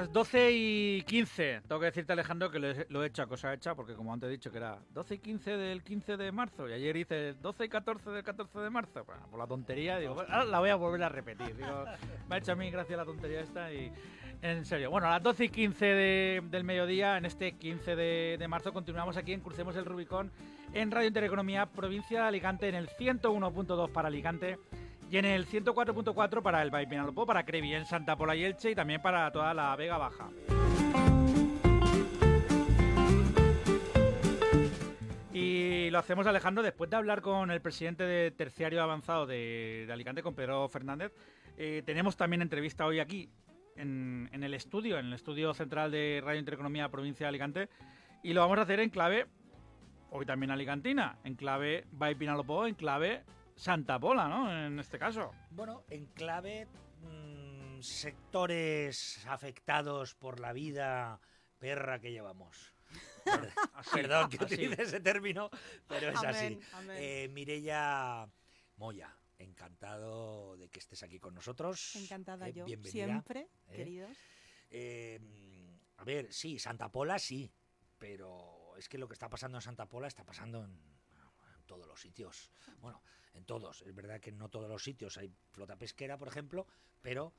[0.00, 1.62] las 12 y 15.
[1.66, 4.12] Tengo que decirte, Alejandro, que lo he, lo he hecho a cosa hecha, porque como
[4.12, 7.34] antes he dicho que era 12 y 15 del 15 de marzo, y ayer hice
[7.34, 9.04] 12 y 14 del 14 de marzo.
[9.04, 11.56] Bueno, por la tontería, digo, ahora la voy a volver a repetir.
[11.56, 11.84] Digo,
[12.28, 13.92] me ha hecho a mí gracia la tontería esta y.
[14.42, 14.90] En serio.
[14.90, 18.70] Bueno, a las 12 y 15 de- del mediodía, en este 15 de, de marzo,
[18.70, 20.30] continuamos aquí en Crucemos el Rubicón
[20.74, 24.58] en Radio Intereconomía, provincia de Alicante, en el 101.2 para Alicante
[25.10, 28.72] y en el 104.4 para el Valle Pinalopó, para Crevi en Santa Pola y Elche
[28.72, 30.28] y también para toda la Vega Baja.
[35.32, 40.22] Y lo hacemos, Alejandro, después de hablar con el presidente de Terciario Avanzado de, Alicante,
[40.22, 41.12] con Pedro Fernández.
[41.58, 43.28] Eh, tenemos también entrevista hoy aquí,
[43.76, 47.68] en, el estudio, en el estudio central de Radio Intereconomía Provincia de Alicante.
[48.22, 49.26] Y lo vamos a hacer en clave,
[50.10, 53.22] hoy también alicantina, en clave Valle Pinalopó, en clave
[53.56, 54.66] Santa Pola, ¿no?
[54.66, 55.32] En este caso.
[55.50, 56.68] Bueno, en clave
[57.02, 61.20] mm, sectores afectados por la vida
[61.58, 62.72] perra que llevamos.
[63.74, 64.44] Así, Perdón que así.
[64.54, 65.50] utilice ese término,
[65.88, 66.46] pero es así.
[66.46, 66.96] Amén, amén.
[67.00, 68.28] Eh, Mireia
[68.76, 71.96] Moya, encantado de que estés aquí con nosotros.
[71.96, 73.06] Encantada Eh, yo, bienvenida.
[73.06, 73.76] siempre, ¿eh?
[73.76, 74.16] queridos.
[74.70, 75.18] Eh,
[75.96, 77.52] a ver, sí, Santa Pola sí,
[77.98, 81.86] pero es que lo que está pasando en Santa Pola está pasando en, en todos
[81.88, 82.50] los sitios.
[82.78, 83.02] Bueno,
[83.36, 83.82] en todos.
[83.82, 86.66] Es verdad que no todos los sitios hay flota pesquera, por ejemplo,
[87.02, 87.32] pero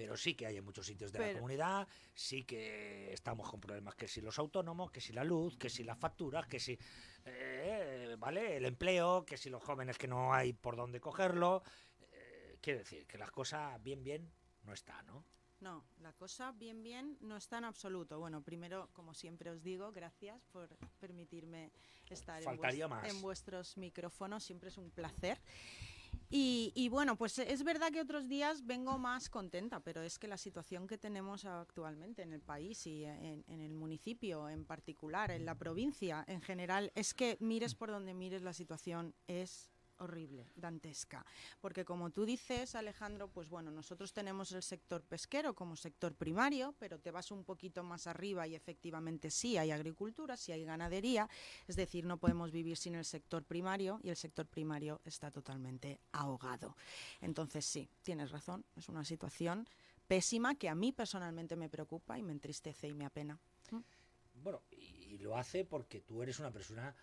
[0.00, 3.94] pero sí que hay en muchos sitios de la comunidad, sí que estamos con problemas
[3.96, 6.78] que si los autónomos, que si la luz, que si las facturas, que si
[7.26, 11.62] eh, vale el empleo, que si los jóvenes que no hay por dónde cogerlo.
[12.12, 15.22] Eh, quiero decir que las cosas bien bien no están, ¿no?
[15.60, 18.18] No, la cosa bien, bien no está en absoluto.
[18.18, 21.70] Bueno, primero, como siempre os digo, gracias por permitirme
[22.08, 23.08] estar en, más.
[23.08, 24.42] en vuestros micrófonos.
[24.42, 25.38] Siempre es un placer.
[26.30, 30.28] Y, y bueno, pues es verdad que otros días vengo más contenta, pero es que
[30.28, 35.30] la situación que tenemos actualmente en el país y en, en el municipio en particular,
[35.32, 40.50] en la provincia en general, es que mires por donde mires, la situación es horrible,
[40.56, 41.24] dantesca.
[41.60, 46.74] Porque como tú dices, Alejandro, pues bueno, nosotros tenemos el sector pesquero como sector primario,
[46.78, 51.28] pero te vas un poquito más arriba y efectivamente sí hay agricultura, sí hay ganadería,
[51.68, 56.00] es decir, no podemos vivir sin el sector primario y el sector primario está totalmente
[56.12, 56.76] ahogado.
[57.20, 59.66] Entonces sí, tienes razón, es una situación
[60.06, 63.38] pésima que a mí personalmente me preocupa y me entristece y me apena.
[64.42, 66.94] Bueno, y, y lo hace porque tú eres una persona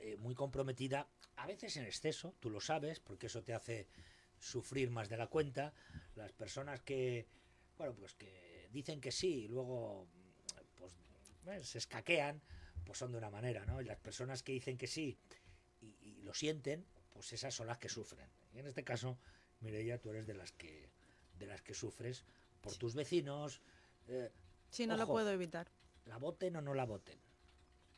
[0.00, 3.88] eh, muy comprometida, a veces en exceso, tú lo sabes, porque eso te hace
[4.38, 5.72] sufrir más de la cuenta.
[6.16, 7.26] Las personas que,
[7.78, 10.06] bueno, pues que dicen que sí y luego
[10.76, 10.92] pues
[11.46, 12.40] eh, se escaquean,
[12.84, 13.80] pues son de una manera, ¿no?
[13.80, 15.18] Y las personas que dicen que sí
[15.80, 18.28] y, y lo sienten, pues esas son las que sufren.
[18.54, 19.18] Y en este caso,
[19.60, 20.88] Mireia, tú eres de las que
[21.38, 22.24] de las que sufres
[22.60, 23.60] por tus vecinos.
[24.08, 24.30] eh,
[24.70, 25.68] Sí, no lo puedo evitar,
[26.06, 27.18] la voten o no la voten.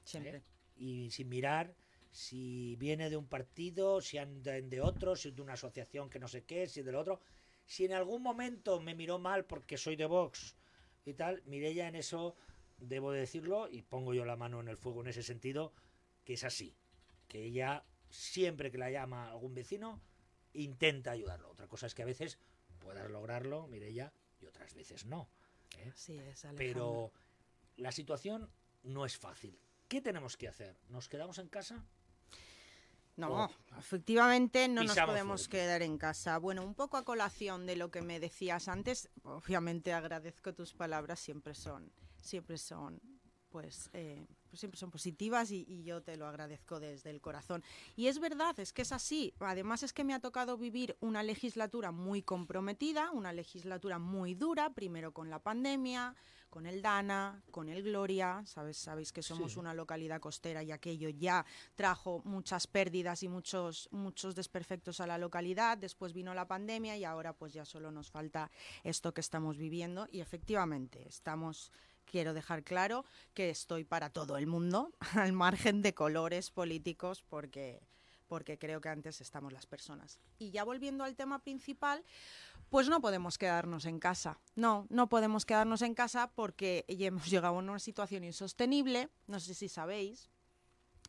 [0.05, 0.39] siempre.
[0.39, 0.43] ¿eh?
[0.77, 1.75] Y sin mirar
[2.13, 6.19] si viene de un partido, si andan de otro, si es de una asociación que
[6.19, 7.21] no sé qué, si es del otro.
[7.67, 10.55] Si en algún momento me miró mal porque soy de Vox
[11.07, 12.37] y tal, Mireia en eso
[12.79, 15.73] debo de decirlo y pongo yo la mano en el fuego en ese sentido,
[16.25, 16.77] que es así.
[17.29, 20.03] Que ella, siempre que la llama algún vecino,
[20.53, 21.51] intenta ayudarlo.
[21.51, 22.39] Otra cosa es que a veces
[22.79, 25.31] puedas lograrlo, Mireia, y otras veces no.
[25.79, 25.91] ¿eh?
[25.95, 26.47] Así es.
[26.57, 27.13] Pero
[27.77, 28.51] la situación
[28.83, 29.59] no es fácil.
[29.89, 30.77] ¿Qué tenemos que hacer?
[30.89, 31.87] ¿Nos quedamos en casa?
[33.17, 33.51] No, Oh.
[33.79, 35.59] efectivamente no nos podemos fuerte.
[35.59, 36.39] quedar en casa.
[36.39, 41.21] Bueno, un poco a colación de lo que me decías antes, obviamente agradezco tus palabras,
[41.21, 41.93] siempre son,
[42.23, 43.01] siempre son,
[43.51, 47.65] pues, eh, pues siempre son positivas y, y yo te lo agradezco desde el corazón.
[47.97, 49.33] Y es verdad, es que es así.
[49.41, 54.69] Además es que me ha tocado vivir una legislatura muy comprometida, una legislatura muy dura,
[54.75, 56.15] primero con la pandemia,
[56.51, 59.59] con el Dana, con el Gloria, sabes, sabéis que somos Sí.
[59.59, 65.17] una localidad costera y aquello ya trajo muchas pérdidas y muchos muchos desperfectos a la
[65.17, 65.79] localidad.
[65.79, 68.51] Después vino la pandemia y ahora pues ya solo nos falta
[68.85, 71.73] esto que estamos viviendo y efectivamente estamos
[72.05, 73.05] quiero dejar claro
[73.35, 77.81] que estoy para todo el mundo, al margen de colores políticos porque
[78.33, 80.19] porque creo que antes estamos las personas.
[80.39, 82.03] Y ya volviendo al tema principal,
[82.71, 84.41] pues no podemos quedarnos en casa.
[84.55, 89.11] No, no podemos quedarnos en casa porque hemos llegado a una situación insostenible.
[89.27, 90.31] No sé si sabéis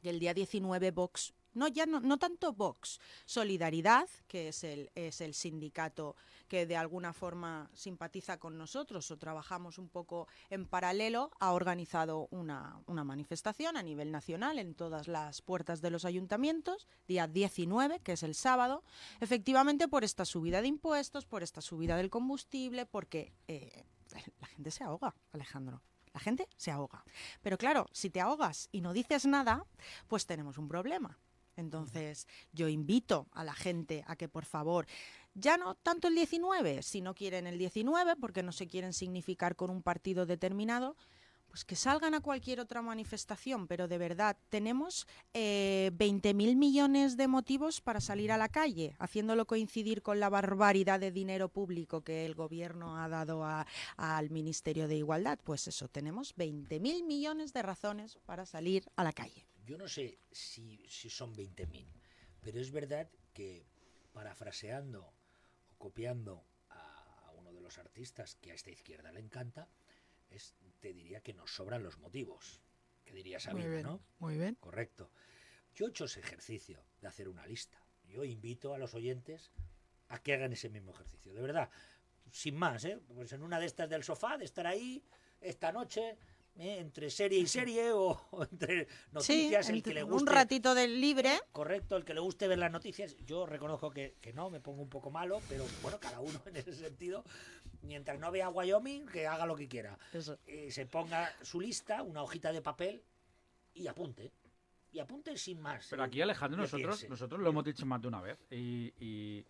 [0.02, 4.92] que el día 19 Vox, no ya no, no tanto Vox, Solidaridad, que es el,
[4.96, 6.16] es el sindicato
[6.48, 12.28] que de alguna forma simpatiza con nosotros o trabajamos un poco en paralelo, ha organizado
[12.32, 18.02] una, una manifestación a nivel nacional en todas las puertas de los ayuntamientos, día 19,
[18.02, 18.84] que es el sábado,
[19.20, 23.86] efectivamente por esta subida de impuestos, por esta subida del combustible, porque eh,
[24.40, 25.82] la gente se ahoga, Alejandro.
[26.14, 27.04] La gente se ahoga.
[27.42, 29.66] Pero claro, si te ahogas y no dices nada,
[30.08, 31.18] pues tenemos un problema.
[31.56, 34.86] Entonces, yo invito a la gente a que por favor,
[35.36, 39.56] ya no tanto el 19, si no quieren el 19, porque no se quieren significar
[39.56, 40.96] con un partido determinado,
[41.48, 45.06] pues que salgan a cualquier otra manifestación, pero de verdad, tenemos
[45.36, 51.00] eh, 20.000 millones de motivos para salir a la calle, haciéndolo coincidir con la barbaridad
[51.00, 53.68] de dinero público que el gobierno ha dado a-
[53.98, 55.38] al Ministerio de Igualdad.
[55.44, 59.46] Pues eso, tenemos 20.000 millones de razones para salir a la calle.
[59.66, 61.88] Yo no sé si, si son 20.000,
[62.42, 63.66] pero es verdad que
[64.12, 65.14] parafraseando
[65.70, 69.70] o copiando a uno de los artistas que a esta izquierda le encanta,
[70.30, 72.62] es, te diría que nos sobran los motivos.
[73.06, 74.02] Que diría Sabina, ¿no?
[74.20, 74.56] muy bien.
[74.56, 75.12] Correcto.
[75.74, 77.84] Yo he hecho ese ejercicio de hacer una lista.
[78.06, 79.52] Yo invito a los oyentes
[80.10, 81.34] a que hagan ese mismo ejercicio.
[81.34, 81.70] De verdad,
[82.32, 83.00] sin más, ¿eh?
[83.08, 85.04] Pues en una de estas del sofá, de estar ahí
[85.42, 86.18] esta noche,
[86.58, 86.78] ¿eh?
[86.80, 90.32] entre serie y serie o, o entre noticias, el que le un guste.
[90.32, 91.40] ratito del libre.
[91.52, 93.16] Correcto, el que le guste ver las noticias.
[93.26, 96.56] Yo reconozco que, que no, me pongo un poco malo, pero bueno, cada uno en
[96.58, 97.24] ese sentido.
[97.82, 99.98] Mientras no vea Wyoming, que haga lo que quiera.
[100.14, 100.40] Eso.
[100.48, 103.04] Eh, se ponga su lista, una hojita de papel
[103.74, 104.32] y apunte.
[104.92, 105.88] Y apunte sin más.
[105.90, 107.10] Pero aquí, Alejandro, nosotros, piense.
[107.10, 108.38] nosotros lo hemos dicho más de una vez.
[108.52, 109.46] Y, y,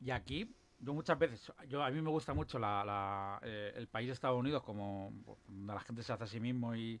[0.00, 3.88] y aquí, yo muchas veces, yo a mí me gusta mucho la, la, eh, el
[3.88, 5.12] país de Estados Unidos, como
[5.48, 7.00] donde la gente se hace a sí mismo y,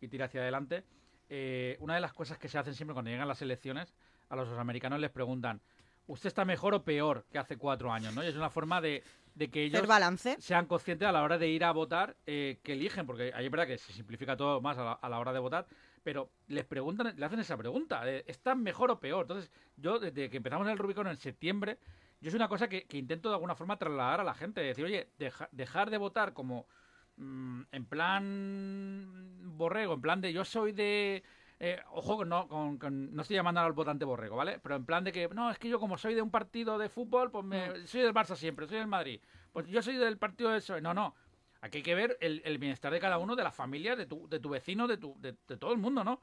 [0.00, 0.84] y tira hacia adelante.
[1.28, 3.94] Eh, una de las cosas que se hacen siempre cuando llegan las elecciones,
[4.28, 5.60] a los americanos les preguntan,
[6.06, 8.14] ¿usted está mejor o peor que hace cuatro años?
[8.14, 8.22] ¿no?
[8.22, 9.02] Y es una forma de,
[9.34, 10.36] de que ellos balance.
[10.38, 13.50] sean conscientes a la hora de ir a votar eh, que eligen, porque ahí es
[13.50, 15.66] verdad que se simplifica todo más a la, a la hora de votar,
[16.02, 19.22] pero les preguntan, le hacen esa pregunta, ¿están mejor o peor?
[19.22, 21.78] Entonces, yo desde que empezamos el Rubicon en septiembre,
[22.24, 24.84] yo es una cosa que, que intento de alguna forma trasladar a la gente, decir,
[24.84, 26.66] oye, deja- dejar de votar como
[27.16, 31.22] mm, en plan borrego, en plan de yo soy de...
[31.60, 34.58] eh, ojo, que no, con- con- no estoy llamando al votante borrego, ¿vale?
[34.60, 36.88] Pero en plan de que, no, es que yo como soy de un partido de
[36.88, 39.20] fútbol, pues me, soy del Barça siempre, soy del Madrid.
[39.52, 40.80] Pues yo soy del partido del PSOE.
[40.80, 41.14] No, no.
[41.60, 44.28] Aquí hay que ver el, el bienestar de cada uno, de la familia, de tu,
[44.28, 46.20] de tu vecino, de, tu, de, de todo el mundo, ¿no?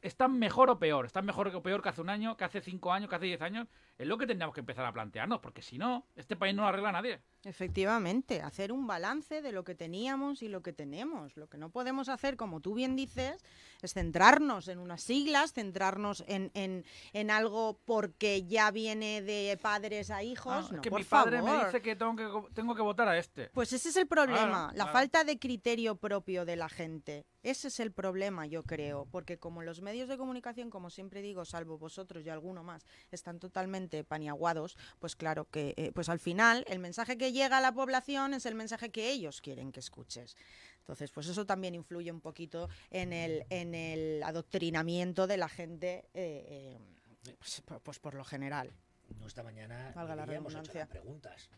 [0.00, 1.06] ¿Están mejor o peor?
[1.06, 3.42] ¿Están mejor o peor que hace un año, que hace cinco años, que hace diez
[3.42, 3.66] años?
[3.96, 6.68] Es lo que tendríamos que empezar a plantearnos, porque si no, este país no lo
[6.68, 7.20] arregla nadie.
[7.48, 11.34] Efectivamente, hacer un balance de lo que teníamos y lo que tenemos.
[11.38, 13.42] Lo que no podemos hacer, como tú bien dices,
[13.80, 20.10] es centrarnos en unas siglas, centrarnos en, en, en algo porque ya viene de padres
[20.10, 20.66] a hijos.
[20.68, 21.58] Ah, no, que por mi padre favor.
[21.58, 23.48] me dice que tengo, que tengo que votar a este.
[23.54, 27.24] Pues ese es el problema, la falta de criterio propio de la gente.
[27.42, 31.44] Ese es el problema, yo creo, porque como los medios de comunicación, como siempre digo,
[31.44, 36.64] salvo vosotros y alguno más, están totalmente paniaguados, pues claro que, eh, pues al final
[36.68, 40.36] el mensaje que llega a la población es el mensaje que ellos quieren que escuches.
[40.80, 46.08] Entonces, pues eso también influye un poquito en el, en el adoctrinamiento de la gente,
[46.14, 46.78] eh,
[47.24, 48.72] eh, pues, pues por lo general.
[49.18, 50.86] No, esta mañana Valga la redundancia.
[50.86, 51.50] preguntas.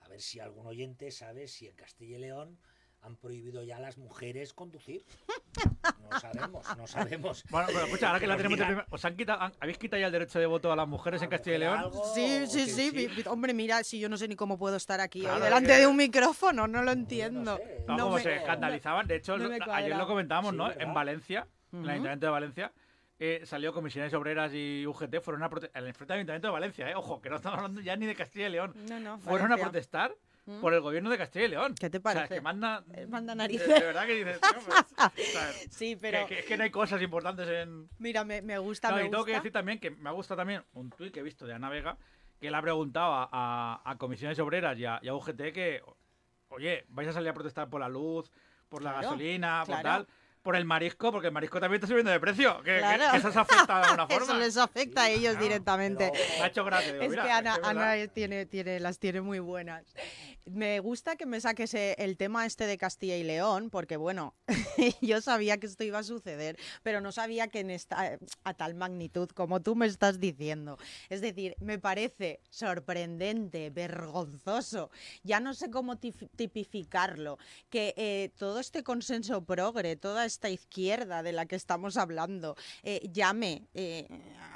[0.00, 2.58] A ver si algún oyente sabe si en Castilla y León
[3.02, 5.04] han prohibido ya a las mujeres conducir.
[6.10, 7.44] No sabemos, no sabemos.
[7.50, 10.00] Bueno, pero escucha, ahora que la tenemos de primera- ¿Os han quitado, han- ¿Habéis quitado
[10.00, 11.78] ya el derecho de voto a las mujeres en Castilla y León?
[11.78, 15.20] algo, Sí, sí, sí, Hombre, mira, si yo no sé ni cómo puedo estar aquí
[15.20, 17.56] Claro, hoy es delante que- de un micrófono, no lo entiendo.
[17.56, 17.84] sé.
[17.86, 19.06] No, No como me- se escandalizaban.
[19.06, 20.64] De hecho, no ayer lo comentábamos, Sí, ¿no?
[20.68, 20.82] ¿verdad?
[20.82, 21.90] En Valencia, en el.
[21.90, 22.72] Ayuntamiento de Valencia,
[23.20, 25.82] eh, salió Comisiones Obreras y UGT, fueron a protestar.
[25.82, 26.94] El enfrente del Ayuntamiento de Valencia, ¿eh?
[26.94, 28.74] Ojo, que no estamos hablando ya ni de Castilla y León.
[28.88, 30.14] No, no, Fueron a protestar
[30.48, 30.60] ¿Mm?
[30.60, 31.74] por el gobierno de Castilla y León.
[31.78, 32.34] ¿Qué te O sea, parece?
[32.34, 32.82] que manda.
[32.94, 33.68] Eh, manda de- narices.
[33.68, 34.40] De, verdad que dices.
[34.40, 34.78] tío, pues,
[35.28, 37.88] o sea, Sí, que- pero que, es que no hay cosas importantes en.
[37.98, 39.40] mira, me, me gusta, No, me y tengo que gusta.
[39.40, 41.96] decir también que me ha gustado también un tuit que he visto de Ana Vega
[42.40, 45.82] que le ha preguntado a, a- a comisiones obreras y a, y a UGT que,
[46.48, 48.30] oye, vais a salir a protestar por la luz,
[48.68, 49.82] por la Claro, gasolina, por claro.
[49.82, 50.06] tal,
[50.40, 53.04] por el marisco, porque el marisco también está subiendo de precio, que, que- Claro.
[53.10, 54.38] que eso se afecta de alguna Eso forma.
[54.38, 56.12] les afecta a ellos Claro, directamente.
[56.38, 56.92] Me ha hecho gracia.
[56.92, 57.92] digo, Es mira, que Ana, es verdad.
[57.92, 59.92] Ana tiene, tiene, las tiene muy buenas.
[60.50, 64.34] Me gusta que me saques eh, el tema este de Castilla y León, porque bueno,
[65.00, 68.74] yo sabía que esto iba a suceder, pero no sabía que en esta, a tal
[68.74, 70.78] magnitud como tú me estás diciendo.
[71.08, 74.90] Es decir, me parece sorprendente, vergonzoso,
[75.22, 77.38] ya no sé cómo tipificarlo,
[77.70, 83.08] que eh, todo este consenso progre, toda esta izquierda de la que estamos hablando, eh,
[83.12, 84.08] llame eh,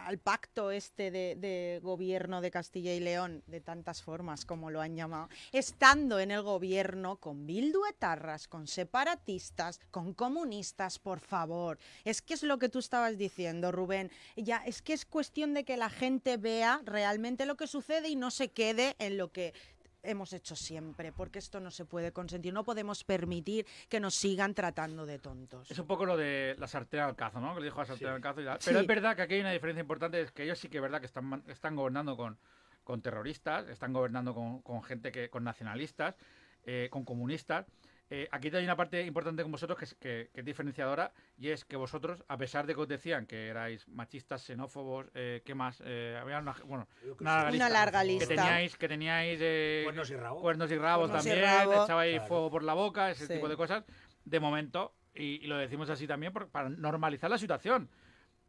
[0.07, 4.97] al pacto este de, gobierno de Castilla y León de tantas formas como lo han
[4.97, 11.79] llamado, estando en el gobierno con bilduetarras, con separatistas, con comunistas, por favor.
[12.05, 14.11] Es que es lo que tú estabas diciendo, Rubén.
[14.37, 18.17] Ya es que es cuestión de que la gente vea realmente lo que sucede y
[18.17, 19.55] no se quede en lo que
[20.03, 22.53] hemos hecho siempre, porque esto no se puede consentir.
[22.53, 25.71] No podemos permitir que nos sigan tratando de tontos.
[25.71, 27.55] Es un poco lo de la sartén al cazo, ¿no?
[27.55, 28.13] Que le dijo a sartén Sí.
[28.15, 28.61] al cazo y tal.
[28.61, 28.67] Sí.
[28.71, 30.83] Pero es verdad que aquí hay una diferencia importante, es que ellos sí que es
[30.83, 32.37] verdad que están, están gobernando con,
[32.85, 36.17] con terroristas, están gobernando con, con gente que, con nacionalistas,
[36.65, 37.67] eh, con comunistas.
[38.15, 41.49] Eh, aquí hay una parte importante con vosotros que es, que, que es diferenciadora y
[41.49, 45.55] es que vosotros, a pesar de que os decían que erais machistas, xenófobos, eh, ¿qué
[45.55, 45.83] más?
[45.83, 47.65] Eh, había una, bueno, que Una larga lista.
[47.67, 48.27] Una larga que lista.
[48.35, 48.45] favor.
[48.45, 50.41] teníais, que teníais eh, Cuernos y rabo.
[50.43, 51.85] cuernos y rabos Cuernos y también, rabo.
[51.85, 52.29] echabais Claro.
[52.29, 53.33] fuego por la boca, ese Sí.
[53.33, 53.83] tipo de cosas.
[54.27, 57.89] De momento, y, y lo decimos así también por- para normalizar la situación.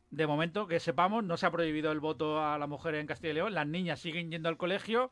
[0.10, 3.32] De momento, que sepamos, no se ha prohibido el voto a la mujer en Castilla
[3.32, 5.10] y León, las niñas siguen yendo al colegio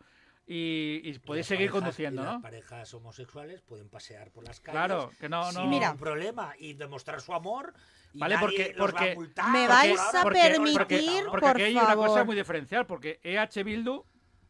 [0.47, 2.31] y, y podéis seguir parejas- conduciendo, y ¿no?
[2.33, 4.71] Las parejas homosexuales pueden pasear por las calles.
[4.79, 5.61] Claro, que no, no.
[5.61, 5.87] sin Mira.
[5.87, 7.73] ningún problema y demostrar su amor.
[8.13, 11.41] Y Vale, porque- los va a porque- multar Me vais a porque- permitir, porque- porque
[11.41, 14.03] por aquí hay una cosa muy diferencial, porque EH Bildu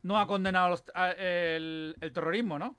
[0.04, 2.76] no ha condenado los- a- el, el terrorismo, ¿no?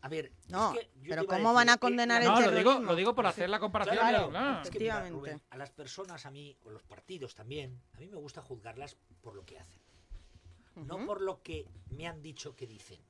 [0.00, 2.40] A ver, No, es que yo pero ¿cómo van a eh, condenar el No, lo
[2.40, 2.86] digo, terrorismo.
[2.86, 3.98] lo digo por hacer la comparación.
[3.98, 4.62] Claro, claro.
[4.62, 5.10] es que mira, Efectivamente.
[5.32, 8.96] Rubén, a las personas, a mí, o los partidos también, a mí me gusta juzgarlas
[9.20, 9.80] por lo que hacen.
[10.76, 13.00] No por lo que me han dicho que dicen.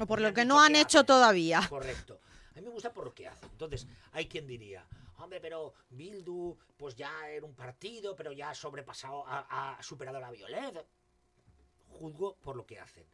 [0.00, 1.06] O por Me lo que no han que hecho hacen.
[1.06, 1.66] todavía.
[1.68, 2.20] Correcto.
[2.52, 3.48] A mí me gusta por lo que hacen.
[3.52, 4.86] Entonces, hay quien diría,
[5.18, 10.20] hombre, pero Bildu, pues ya era un partido, pero ya ha sobrepasado, ha, ha superado
[10.20, 10.84] la violencia.
[11.88, 13.04] Juzgo por lo que hacen.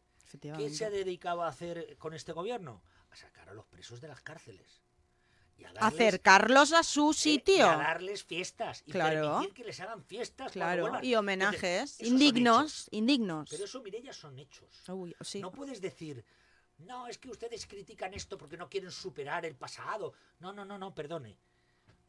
[0.41, 2.81] ¿Qué se ha dedicado a hacer con este gobierno?
[3.11, 4.81] A sacar a los presos de las cárceles.
[5.57, 7.69] Y a darles, Acercarlos a su eh, y sitio.
[7.69, 8.83] a darles fiestas.
[8.85, 9.31] Y Claro.
[9.31, 10.51] permitir que les hagan fiestas.
[10.51, 13.49] Claro, y homenajes Entonces, indignos, indignos.
[13.49, 14.87] Pero eso, Mireia, son hechos.
[14.89, 15.39] Uy, sí.
[15.41, 16.23] No puedes decir,
[16.77, 20.13] no, es que ustedes critican esto porque no quieren superar el pasado.
[20.39, 21.37] No, no, no, no, perdone.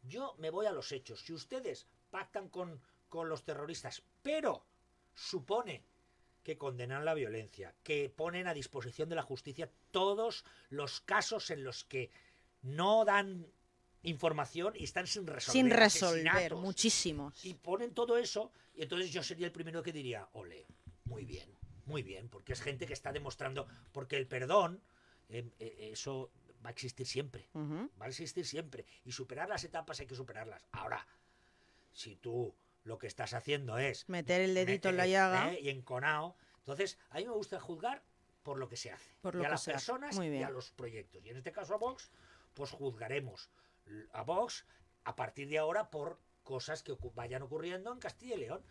[0.03, 1.21] Yo me voy a los hechos.
[1.23, 4.65] Si ustedes pactan con, con los terroristas, pero
[5.15, 5.83] supone
[6.43, 11.65] que condenan la violencia, que ponen a disposición de la justicia todos los casos en
[11.65, 12.11] los que
[12.69, 13.47] no dan
[14.03, 15.53] información y están sin resolver.
[15.63, 17.45] Sin resolver, muchísimos.
[17.45, 20.67] y ponen todo eso, y entonces yo sería el primero que diría, ole,
[21.05, 21.49] muy bien,
[21.87, 24.81] muy bien, porque es gente que está demostrando, porque el perdón,
[25.29, 26.31] eh, eh, eso
[26.65, 27.91] va a existir siempre, Ujú.
[28.01, 30.65] va a existir siempre, y superar las etapas hay que superarlas.
[30.73, 31.07] Ahora,
[31.93, 35.53] si tú lo que estás haciendo es Meter el dedito en la meter, llaga.
[35.53, 38.03] eh, y enconado, entonces a mí me gusta juzgar
[38.43, 40.71] por lo que se hace, Por y lo a que las personas y a los
[40.71, 41.25] proyectos.
[41.25, 42.11] Y en este caso a Vox,
[42.59, 43.49] pues juzgaremos
[44.13, 44.67] a Vox
[45.05, 48.63] a partir de ahora por cosas que vayan ocurriendo en Castilla y León.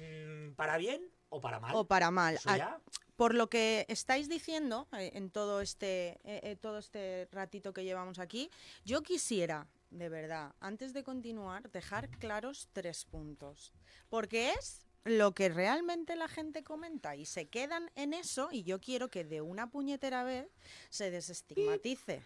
[0.00, 1.74] Mm, ¿Para bien o para mal?
[1.74, 2.38] O para mal.
[2.44, 2.80] Ya,
[3.16, 7.82] Por lo que estáis diciendo eh, en todo este, eh, eh, todo este ratito que
[7.82, 8.50] llevamos aquí,
[8.84, 13.74] yo quisiera, de verdad, antes de continuar, dejar claros tres puntos.
[14.08, 18.80] Porque es lo que realmente la gente comenta y se quedan en eso y yo
[18.80, 20.48] quiero que de una puñetera vez
[20.88, 22.22] se desestigmatice.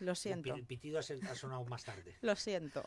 [0.00, 0.54] Lo siento.
[0.54, 2.16] el pitido ha sonado más tarde.
[2.22, 2.82] Lo siento.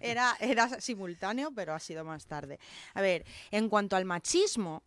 [0.00, 2.58] Era, era simultáneo, pero ha sido más tarde.
[2.94, 4.82] A ver, en cuanto al machismo,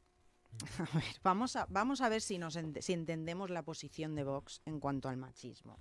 [0.79, 4.61] a ver, vamos a, vamos a ver si, nos si entendemos la posición de Vox
[4.65, 5.77] en cuanto al machismo.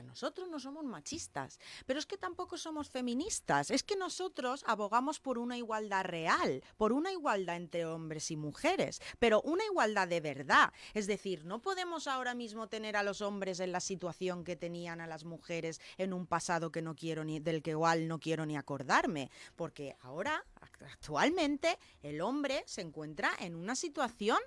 [0.00, 3.70] Nosotros no somos machistas, pero es que tampoco somos feministas.
[3.70, 9.02] Es que nosotros abogamos por una igualdad real, por una igualdad entre hombres y mujeres,
[9.18, 10.72] pero una igualdad de verdad.
[10.94, 15.00] Es decir, no podemos ahora mismo tener a los hombres en la situación que tenían
[15.00, 18.46] a las mujeres en un pasado que no quiero ni del que igual no quiero
[18.46, 24.38] ni acordarme, porque ahora act- actualmente el hombre se encuentra en una situación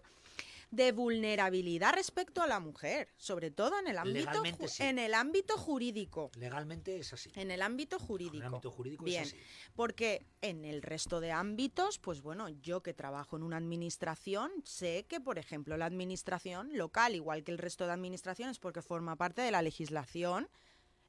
[0.75, 4.83] de vulnerabilidad respecto a la mujer, sobre todo en el ámbito sí.
[4.83, 6.31] en el ámbito jurídico.
[6.37, 7.31] Legalmente es así.
[7.35, 8.45] En el ámbito En el jurídico.
[8.45, 9.23] ámbito jurídico Bien.
[9.23, 9.41] es así.
[9.75, 15.05] Porque en el resto de ámbitos, pues bueno, yo que trabajo en una administración, sé
[15.07, 19.41] que, por ejemplo, la administración local, igual que el resto de administraciones, porque forma parte
[19.41, 20.49] de la legislación,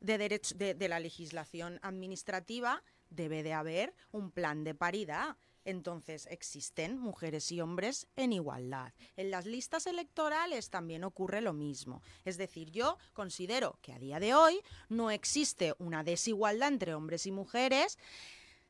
[0.01, 5.37] de, derecho, de, de la legislación administrativa, debe de haber un plan de paridad.
[5.67, 8.95] Entonces existen mujeres y hombres en igualdad.
[9.17, 12.03] En las listas electorales también ocurre lo mismo.
[12.25, 17.27] Es decir, yo considero que a día de hoy no existe una desigualdad entre hombres
[17.27, 17.99] y mujeres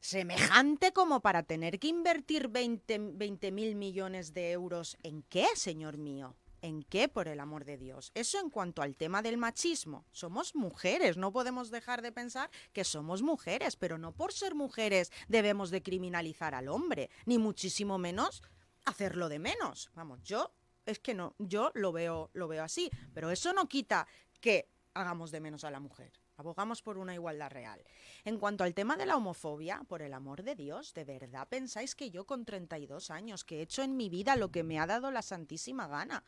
[0.01, 4.97] semejante como para tener que invertir 20 mil millones de euros.
[5.03, 6.35] ¿En qué, señor mío?
[6.67, 8.11] ¿En qué, por el amor de Dios?
[8.13, 10.05] Eso en cuanto al tema del machismo.
[10.11, 15.13] Somos mujeres, no podemos dejar de pensar que somos mujeres, pero no por ser mujeres
[15.29, 18.43] debemos de criminalizar al hombre, ni muchísimo menos
[18.85, 19.93] hacerlo de menos.
[19.95, 20.51] Vamos, yo
[20.87, 24.09] es que no, yo lo veo, lo veo así, pero eso no quita
[24.41, 26.15] que hagamos de menos a la mujer.
[26.37, 27.81] Abogamos por una igualdad real.
[28.25, 31.95] En cuanto al tema de la homofobia, por el amor de Dios, ¿de verdad pensáis
[31.95, 34.87] que yo con 32 años, que he hecho en mi vida lo que me ha
[34.89, 36.25] dado la santísima gana,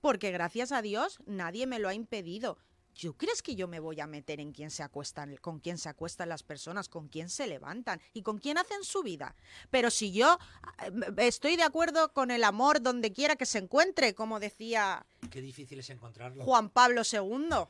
[0.00, 2.58] porque gracias a Dios nadie me lo ha impedido.
[3.00, 5.88] ¿Tú crees que yo me voy a meter en quién se acuestan, con quién se
[5.88, 9.34] acuestan las personas, con quién se levantan y con quién hacen su vida?
[9.70, 10.38] Pero si yo
[10.82, 15.40] eh, estoy de acuerdo con el amor donde quiera que se encuentre, como decía Qué
[15.40, 16.44] difícil es encontrarlo.
[16.44, 17.66] Juan Pablo II.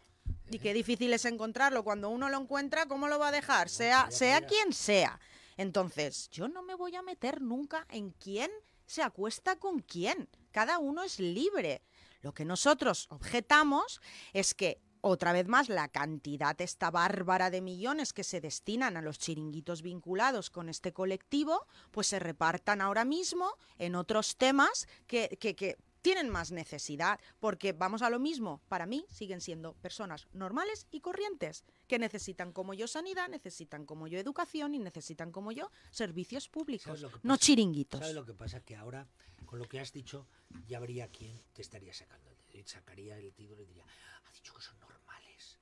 [0.51, 1.85] Y qué difícil es encontrarlo.
[1.85, 3.69] Cuando uno lo encuentra, ¿cómo lo va a dejar?
[3.69, 4.09] Sea,
[4.49, 5.21] quien sea.
[5.57, 8.51] Entonces, yo no me voy a meter nunca en quién
[8.87, 10.29] se acuesta con quién.
[10.51, 11.83] Cada uno es libre.
[12.23, 14.01] Lo que nosotros objetamos
[14.33, 19.03] es que, otra vez más, la cantidad esta bárbara de millones que se destinan a
[19.03, 25.39] los chiringuitos vinculados con este colectivo, pues se repartan ahora mismo en otros temas que,
[25.41, 30.27] que- que tienen más necesidad, porque vamos a lo mismo, para mí siguen siendo personas
[30.33, 35.53] normales y corrientes, que necesitan como yo sanidad, necesitan como yo educación y necesitan como
[35.53, 38.01] yo servicios públicos, ¿Sabes lo que no chiringuitos.
[38.01, 38.61] ¿Sabes lo que pasa?
[38.61, 39.07] Que ahora,
[39.47, 40.27] con lo que has dicho,
[40.67, 43.85] ya habría quien te estaría sacando y sacaría el título y diría,
[44.27, 45.59] ha dicho que son normales.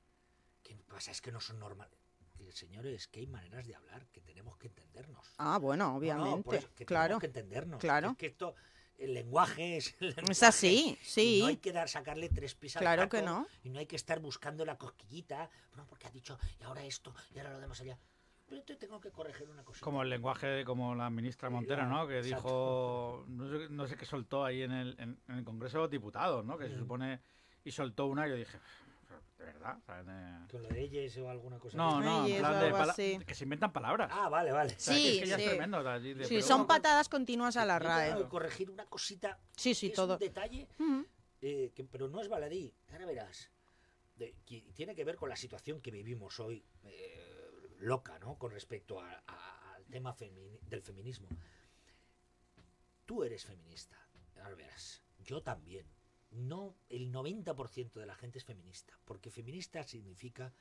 [0.63, 1.11] ¿Qué pasa?
[1.11, 1.99] Es que no son normales.
[2.53, 5.35] Señores, que hay maneras de hablar, que tenemos que entendernos.
[5.39, 7.05] Ah, bueno, No, no, obviamente, por eso, que claro.
[7.05, 7.81] tenemos que entendernos.
[7.81, 8.15] claro.
[8.17, 8.55] Que esto,
[8.99, 10.33] el lenguaje es el lenguaje.
[10.33, 11.39] Es así, Y sí.
[11.41, 13.47] no hay que dar, sacarle tres pies al Claro que gato, no.
[13.63, 15.49] Y no hay que estar buscando la cosquillita.
[15.77, 17.99] No, porque ha dicho, y ahora esto, y ahora lo demás allá.
[18.47, 19.85] Pero te tengo que corregir una cosa.
[19.85, 22.07] Como el lenguaje, como la ministra Montero, ¿no?
[22.09, 25.77] Que dijo, no sé, no sé qué soltó ahí en el, en, en el Congreso
[25.79, 26.57] de los Diputados, ¿no?
[26.57, 26.79] Que se Mm.
[26.79, 27.21] supone,
[27.63, 28.59] y soltó una y yo dije,
[29.39, 29.79] ¿de verdad?
[29.87, 30.07] ¿Sabes?
[30.07, 31.77] De- Con lo de ellos o alguna cosa.
[31.77, 32.05] No, así.
[32.07, 33.19] no, Ay, en es plan de algo pala- así.
[33.27, 34.11] que se inventan palabras.
[34.13, 34.75] Ah, vale, vale.
[34.75, 35.33] O sea, que es Sí, que sí.
[35.33, 35.79] es tremendo.
[35.79, 38.17] o sea, de- Sí, pero- son patadas continuas a la tengo RAE.
[38.17, 39.39] que corregir una cosita.
[39.57, 40.15] Sí, que sí, es todo.
[40.15, 40.69] un detalle,
[41.41, 42.73] eh, que, pero no es baladí.
[42.93, 43.51] Ahora verás.
[44.17, 48.37] De- que tiene que ver con la situación que vivimos hoy, eh, loca, ¿no?
[48.37, 50.17] Con respecto a- a- al tema
[50.63, 51.29] del feminismo.
[53.07, 53.97] Tú eres feminista.
[54.43, 55.03] Ahora verás.
[55.21, 55.87] Yo también.
[56.31, 58.99] No, el 90% de la gente es feminista.
[59.05, 60.53] Porque feminista significa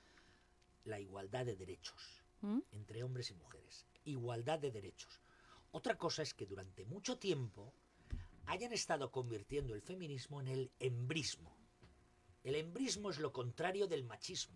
[0.86, 2.60] la igualdad de derechos ¿Mm?
[2.72, 3.86] entre hombres y mujeres.
[4.06, 5.22] Igualdad de derechos.
[5.72, 7.74] Otra cosa es que durante mucho tiempo
[8.46, 11.56] hayan estado convirtiendo el feminismo en el embrismo.
[12.44, 14.56] El embrismo es lo contrario del machismo.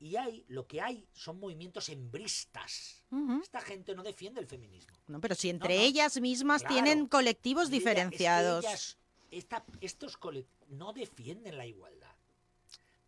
[0.00, 3.04] Y hay, lo que hay son movimientos embristas.
[3.40, 4.96] Esta gente no defiende el feminismo.
[5.06, 5.82] No, pero si entre no.
[5.82, 6.74] ellas mismas Claro.
[6.74, 8.64] tienen colectivos Mira, es que diferenciados.
[8.64, 8.98] ellas-
[9.32, 12.14] esta- estos cole- no defienden la igualdad.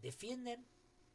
[0.01, 0.67] Defienden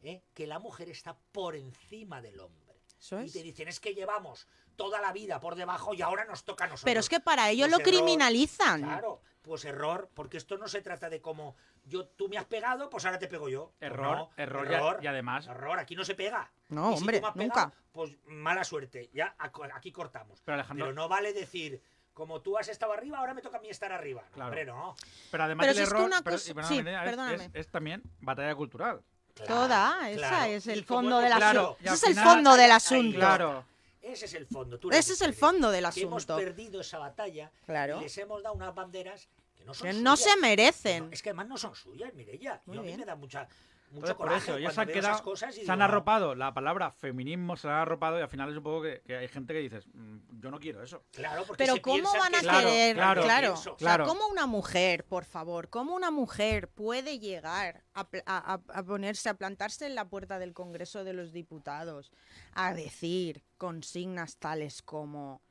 [0.01, 2.79] eh, que la mujer está por encima del hombre.
[2.97, 6.45] Eso Y te dicen, es que llevamos toda la vida por debajo y ahora nos
[6.45, 6.85] toca a nosotros.
[6.85, 8.81] Pero es que para ello Pues lo error, criminalizan.
[8.81, 12.89] Claro, pues error, porque esto no se trata de como yo, tú me has pegado,
[12.89, 13.73] pues ahora te pego yo.
[13.79, 16.49] Pues Error, no, error, y- error, y, además, error, aquí no se pega.
[16.69, 17.73] No, Y si hombre, tú me has nunca.
[17.91, 19.35] pues mala suerte, ya
[19.73, 20.41] aquí cortamos.
[20.45, 21.81] pero Alejandro, Pero no vale decir,
[22.19, 24.21] como tú has estado arriba, ahora me toca a mí estar arriba.
[24.21, 24.47] No, Claro.
[24.49, 24.95] hombre, no.
[25.31, 27.49] pero además Pero el si es que error, una pero- cosa- y perdóname, sí, es-
[27.55, 29.01] es, es también batalla cultural.
[29.47, 31.77] Toda, esa es el fondo del Claro, asunto.
[31.83, 33.17] Ese es el fondo del asunto.
[33.17, 33.65] Claro.
[34.01, 34.79] Ese es el fondo.
[34.79, 36.37] tú Ese es el fondo del que hemos asunto.
[36.37, 37.99] perdido esa batalla Claro.
[37.99, 40.33] y les hemos dado unas banderas que no son Que no suyas.
[40.33, 41.05] se merecen.
[41.07, 42.61] No, es que además no son suyas, Mirella.
[42.65, 43.55] Muy Yo a mí me da mucha, mucho
[43.91, 45.85] Entonces, por eso, ellos han quedado, esas cosas y se digo, han no.
[45.85, 49.17] arropado la palabra feminismo, se han arropado y al final es un poco que, que
[49.17, 51.03] hay gente que dices, "Mm, yo no quiero eso.
[51.11, 52.95] Claro, porque Pero se ¿cómo van a Claro, querer?
[52.95, 53.73] claro, claro, pienso.
[53.73, 54.05] O sea, claro.
[54.05, 59.87] ¿cómo una mujer, por favor, cómo una mujer puede llegar a- a ponerse, a plantarse
[59.87, 62.11] en la puerta del Congreso de los Diputados
[62.53, 65.41] a decir consignas tales como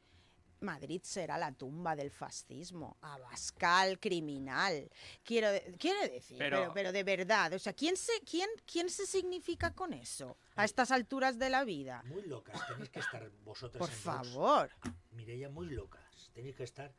[0.60, 4.90] Madrid será la tumba del fascismo, Abascal criminal?
[5.24, 8.90] Quiero, de- quiere decir, pero, Pero- pero de verdad, o sea, ¿quién se, quién, ¿quién
[8.90, 12.02] se significa con eso a estas alturas de la vida?
[12.06, 14.70] Muy locas, tenéis que estar vosotras Por en favor.
[15.12, 16.30] Mireia, muy locas.
[16.34, 16.92] Tenéis que estar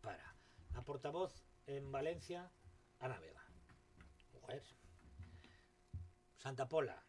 [0.00, 0.34] para.
[0.72, 1.32] La portavoz
[1.66, 2.50] en Valencia,
[3.00, 3.44] Ana Vega.
[4.32, 4.62] Mujer.
[6.36, 7.02] Santa Pola,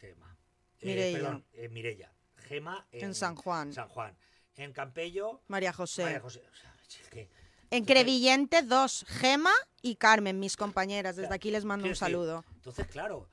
[0.00, 0.36] Gema.
[0.80, 1.18] Eh, Mireia.
[1.18, 2.12] perdón, eh, Mireia.
[2.36, 3.72] Gema en, En San Juan.
[3.72, 4.16] San Juan.
[4.56, 6.04] En Campello, María José.
[6.04, 6.40] María José.
[6.40, 7.28] O sea, es que-
[7.70, 11.16] En Crevillente, dos, Gema y Carmen, mis compañeras.
[11.16, 12.44] Desde Claro, aquí les mando un saludo.
[12.56, 13.28] Entonces, claro.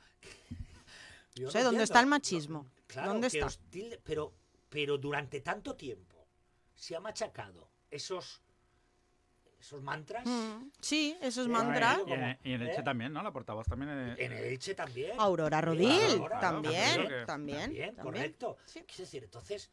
[1.35, 1.83] yo No sé, no ¿dónde entiendo.
[1.83, 2.63] está el machismo?
[2.63, 3.47] No, claro, ¿Dónde está?
[4.03, 4.33] pero,
[4.69, 6.25] pero durante tanto tiempo
[6.73, 8.41] se ha machacado esos,
[9.59, 10.25] esos mantras.
[10.25, 11.99] Mm, sí, esos Eh, mantras.
[12.07, 12.83] Y en, y en Elche ¿Eh?
[12.83, 13.21] también, ¿no?
[13.21, 13.89] La portavoz también.
[13.91, 15.19] En el Elche también.
[15.19, 17.95] Aurora Claro, Rodil, Aurora, también, claro, también, También, también.
[17.95, 18.57] correcto.
[18.65, 18.83] Sí.
[18.87, 19.69] Quiero decir, entonces,